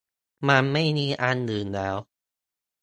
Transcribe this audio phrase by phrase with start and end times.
[0.47, 1.97] มันไม่มีอันอื่นแล้ว